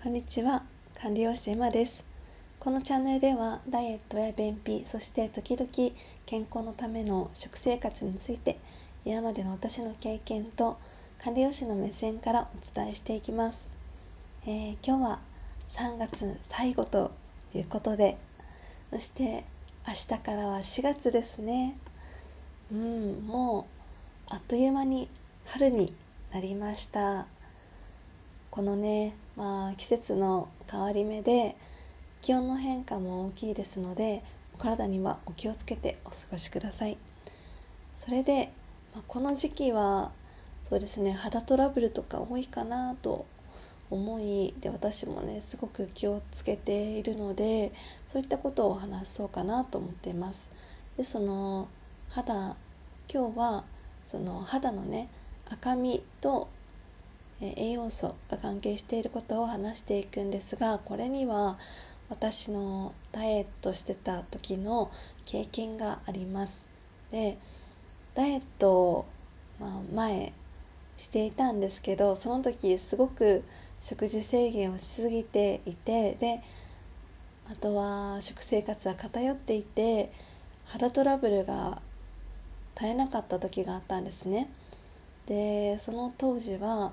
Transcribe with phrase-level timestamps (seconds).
[0.00, 0.62] こんにちは。
[1.02, 2.04] 管理栄養士エマです。
[2.60, 5.68] このチャンネルではダイエットや便秘そして時々
[6.24, 8.60] 健康のための食生活について
[9.04, 10.78] 今までの私の経験と
[11.20, 13.72] 管理栄養士の目線からお伝えしていきます、
[14.46, 15.18] えー、今日は
[15.66, 17.10] 3月最後と
[17.52, 18.18] いうことで
[18.92, 19.44] そして
[19.84, 21.76] 明日からは4月ですね。
[22.70, 23.66] うんも
[24.30, 25.08] うあっという間に
[25.46, 25.92] 春に
[26.30, 27.26] なりました。
[28.58, 31.54] このね、まあ、季節の変わり目で
[32.22, 36.98] 気温の変化も大きいですのでお体にはお気をつけてお過ごしください。
[37.94, 38.52] それで、
[38.92, 40.10] まあ、この時期は
[40.64, 43.26] そうですね肌トラブルとか多いかなと
[43.90, 47.72] 思いで私もねすごく気をつけているので
[48.08, 50.50] そういったことを話そうかなと思っています。
[50.96, 51.68] でその
[52.08, 52.56] 肌
[53.08, 53.64] 今日は
[54.04, 55.08] その肌のね
[55.48, 56.48] 赤みと
[57.40, 61.58] 栄養素が関係していることを話していくんですがこれには
[62.08, 64.90] 私のダイエットしてた時の
[65.24, 66.64] 経験があります。
[67.10, 67.38] で
[68.14, 69.06] ダイエットを、
[69.60, 70.32] まあ、前
[70.96, 73.44] していたんですけどその時すごく
[73.78, 76.42] 食事制限をしすぎていてで
[77.50, 80.10] あとは食生活は偏っていて
[80.66, 81.80] 肌トラブルが
[82.74, 84.50] 絶えなかった時があったんですね。
[85.26, 86.92] でその当時は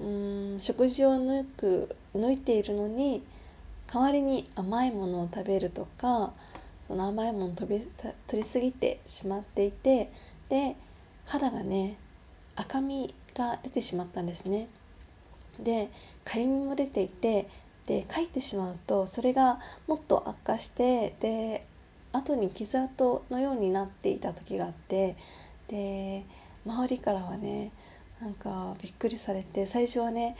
[0.00, 0.04] う
[0.56, 3.22] ん食事を抜く抜いているのに
[3.92, 6.32] 代わりに甘いものを食べるとか
[6.86, 7.86] その甘いものを取り
[8.26, 10.10] 取りすぎてしまっていて
[10.48, 10.76] で
[11.26, 11.96] 肌がね
[12.56, 14.68] 赤みが出てしまったんですね。
[15.58, 15.90] で
[16.24, 17.48] かゆみも出ていて
[17.86, 21.66] でかいてしまうとそれがもっと悪化してで
[22.12, 25.16] 後に傷跡のようになっていた時があって
[25.68, 26.24] で
[26.66, 27.72] 周りからはね
[28.20, 30.36] なんかびっくりされて最初はね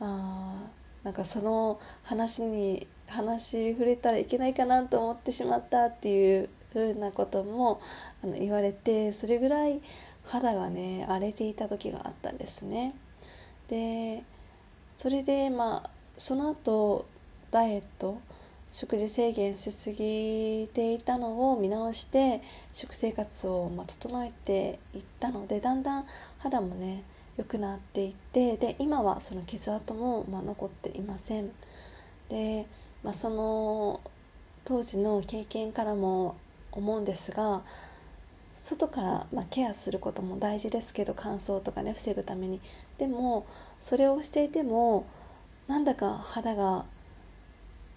[0.00, 0.64] あ
[1.02, 7.80] なんかその話に話触れたらいけないかなと思ってしまったっていう風なことも
[8.22, 9.80] あの言われてそれぐらい
[10.24, 12.94] 肌がね荒れていた時があったんですね。
[13.68, 14.22] で
[14.94, 17.06] それでまあその後
[17.50, 18.20] ダイエット
[18.72, 22.40] 食事制限しすぎていたのを見直して
[22.72, 26.06] 食生活をま整えていったのでだんだん
[26.38, 27.04] 肌もね
[27.36, 31.50] 良くなっていってで今はその傷跡もま残っていません。
[32.28, 32.66] で、
[33.02, 34.00] まあ、その
[34.64, 36.36] 当時の経験からも
[36.70, 37.62] 思うんですが
[38.56, 42.60] 外からまケアすることも大事ですけど乾燥とかね防ぐために。
[42.98, 43.46] でも
[43.80, 45.06] それをしていても
[45.66, 46.84] なんだか肌が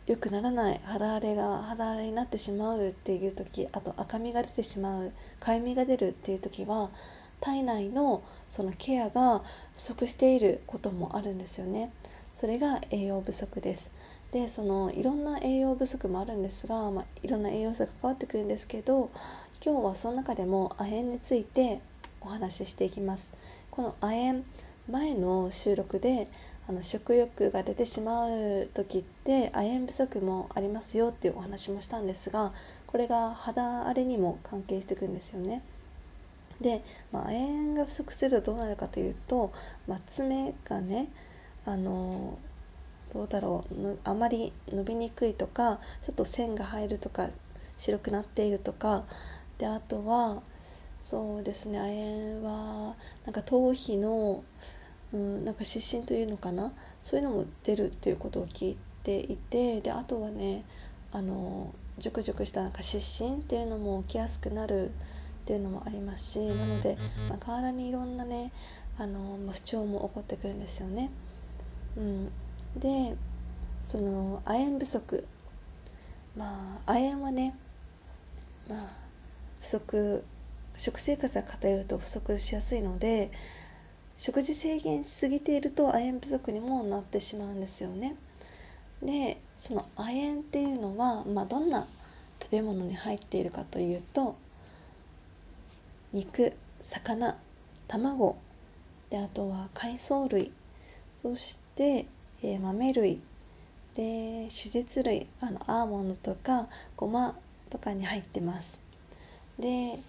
[0.07, 0.79] 良くならない。
[0.85, 6.89] 肌荒れが肌荒れになってしまうっていう時あと赤みが出てしまうかゆみが出るっていう時は
[7.41, 9.43] 体内のそのケアが
[9.75, 11.91] 不足していることもあるんですよね。
[12.33, 13.91] それが栄養不足です。
[14.31, 19.09] でそのいろんな栄養不足もあるんですが、まあ、いろんな栄養素が関わってくるんですけど
[19.65, 21.79] 今日はその中でも亜鉛について
[22.19, 23.33] お話ししていきます。
[23.71, 24.43] この亜鉛
[24.89, 26.27] 前の収録で
[26.67, 32.51] あの食欲が出てしまう時って亜鉛不足もありますよっていうお話もしたんですが
[32.87, 35.61] これが肌荒れにも関係してくるんですよね。
[36.61, 39.51] で、まあ、亜鉛が不足するとどうなるかというと、
[39.87, 41.09] まあ、爪がね
[41.65, 42.37] あの
[43.13, 47.29] どうだろうあまり伸びにくいとかちょっと線が入るとか
[47.77, 49.03] 白くなっているとか
[49.57, 50.41] であとは
[50.99, 52.95] そうですね亜鉛は
[53.25, 54.43] なんか頭皮の、
[55.13, 56.73] うん、なんか湿疹というのかな
[57.03, 60.65] そういうのも出るっていうことを聞いていてであとはね
[61.11, 64.91] あのジュクジュクしたなんか湿疹っていうのも起きやすくなる
[65.45, 66.97] っていうのもありますしなので、
[67.29, 68.51] まあ、体にいろんなね
[68.97, 71.11] あの不調も起こってくるんですよね。
[71.95, 72.31] うん、
[72.75, 73.15] で
[73.83, 75.27] その亜鉛不足
[76.35, 77.55] まあ亜鉛はね
[78.67, 78.89] まあ
[79.61, 80.23] 不足
[80.77, 83.29] 食生活が偏ると不足しやすいので
[84.17, 88.15] 食事制限しすぎていると亜鉛不足にもなってしまうんですよね。
[89.03, 91.85] でその亜鉛っていうのは、まあ、どんな
[92.41, 94.37] 食べ物に入っているかというと
[96.15, 97.35] 肉魚
[97.89, 98.37] 卵
[99.09, 100.53] であとは海藻類。
[101.17, 102.05] そして、
[102.41, 103.21] えー、豆類。
[103.95, 106.67] で手術類あのアーモンドとか
[106.97, 107.33] ごま
[107.69, 108.79] とかに入ってます。
[109.59, 109.99] で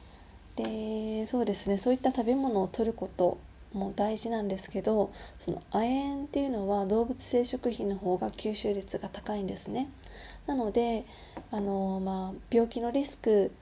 [0.54, 1.76] でそうですね。
[1.76, 3.38] そういった食べ物を取ること
[3.72, 9.88] も大事なんですけどその亜鉛っていうのは動物性食品の方が吸収率が高いんですね。
[10.46, 11.04] なので
[11.50, 13.52] あの、まあ、病気のリスク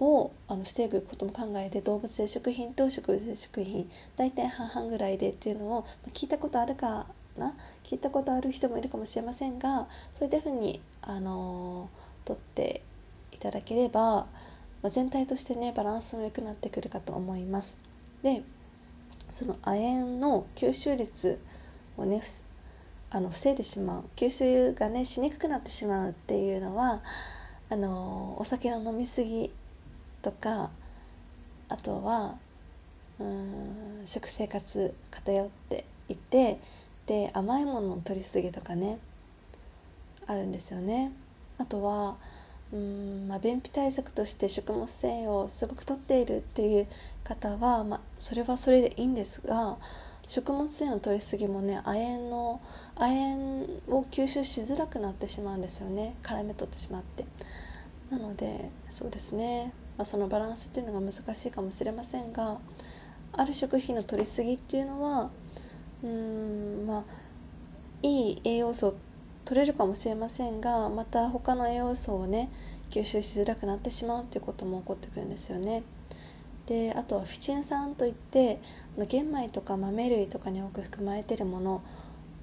[0.00, 7.06] をあの防ぐことも考えて動物性食品と植物性食品大体半々ぐらいでっていうのを聞いたことあるか
[7.36, 7.54] な？
[7.84, 12.82] 聞いたことある人もいるかもしれませんがそういったふうに、あのー、取って
[13.32, 14.26] いただければ、ま
[14.84, 17.78] あ、全体としてねバランスも良くなってくるかと思います。
[18.22, 18.42] で
[19.30, 21.40] その亜鉛の吸収率
[21.96, 22.22] をね
[23.10, 27.02] あの防いでしまう吸収がねしにくくなってしまうっていうのは
[27.68, 29.50] あのお酒の飲み過ぎ
[30.22, 30.70] とか
[31.68, 32.36] あとは
[33.18, 36.58] うん食生活偏っていて
[37.06, 38.98] で甘いものの取りすぎとかね
[40.26, 41.12] あるんですよね。
[41.58, 42.16] あとは
[42.72, 46.86] うん、まあ、便秘対策として食物繊維をすごくとっているっていう
[47.24, 49.76] 方は、まあ、それはそれでいいんですが
[50.28, 52.60] 食物繊維の取りすぎもね亜鉛の
[52.94, 56.14] 亜鉛を吸収しづらくなってしまうんですよね。
[56.22, 57.24] 絡め取ってしまって。
[58.10, 62.58] なのでそうですね、まあ、そのバランスっていうのが難しいかもしれませんが
[63.34, 65.30] ある食品の取りすぎっていうのは
[66.02, 67.04] うーんまあ
[68.02, 68.96] いい栄養素
[69.44, 72.48] 取れるかもしれませんがまた他の栄養素をね
[72.88, 75.82] 吸収しづらくなってしまうっていうことも起こってくるんですよね。
[76.64, 78.58] であとはフィチン酸といって
[79.06, 81.82] 玄米とか豆類とかに多く含まれているもの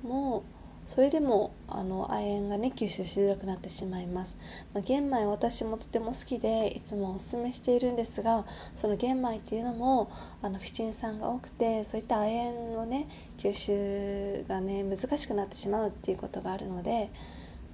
[0.04, 0.44] も
[0.88, 4.38] それでもあの亜鉛がね吸収しづらくなってしまいます、
[4.74, 8.46] まあ、玄米私もとても好きでいつもおすすめしているんですが
[8.78, 10.10] その玄米っていうのも
[10.42, 17.12] あのフィチン酸が多くてそういった亜鉛のね吸収がね難しくなってしまうっていうことがあるので、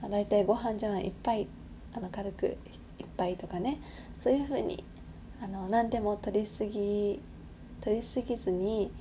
[0.01, 1.47] まあ、大体ご飯じゃない1杯
[1.95, 2.57] あの軽く
[2.97, 3.79] 1杯とかね
[4.17, 4.83] そういう風に
[5.39, 7.21] あの何でも取りすぎ
[7.81, 8.91] 取りすぎずに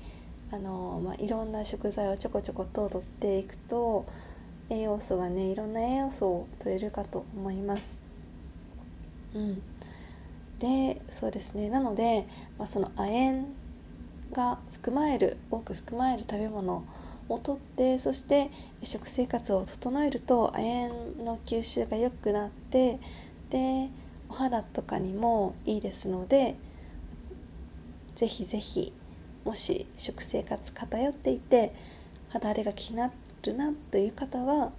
[0.52, 4.04] あの、まあ、いろんな食材をちょこちょこと取っていくと
[4.68, 8.00] 栄養素がねいろんな栄養素を取れるかと思います。
[9.34, 9.62] うん、
[10.58, 12.26] でそうですねなので、
[12.58, 13.46] まあ、その亜鉛
[14.32, 16.84] が含まれる多く含まれる食べ物
[17.30, 18.50] をとってそして
[18.82, 22.98] 食生活を整えると亜鉛の吸収が良くなって
[23.48, 23.88] で
[24.28, 26.56] お肌とかにもいいですので
[28.14, 28.92] ぜひぜひ
[29.44, 31.74] もし食生活偏っていて
[32.28, 33.12] 肌荒れが気にな
[33.44, 34.72] るなという方は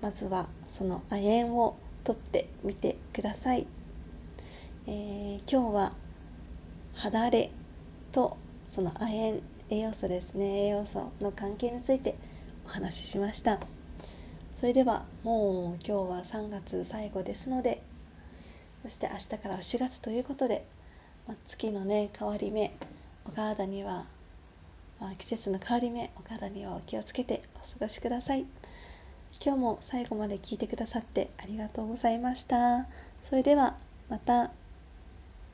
[0.00, 3.66] まずはその亜鉛をとってみてください、
[4.86, 5.92] えー、今日は
[6.94, 7.50] 肌荒れ
[8.12, 8.36] と
[8.68, 9.42] その亜鉛
[9.72, 10.66] 栄養素ですね。
[10.66, 12.16] 栄養素の関係について
[12.66, 13.60] お話ししました。
[14.52, 17.80] それではもう今日は3月最後ですので
[18.82, 20.66] そして明日から4月ということで、
[21.26, 22.72] ま、月のね変わり目
[23.30, 24.06] お体には、
[24.98, 28.44] まあ、季節の変わり目お体にはお気をつけてお過ごしください。
[29.40, 32.88] 今日も最後まで聞いてくださってありがとうございました。
[33.22, 33.76] それでは
[34.08, 34.50] また。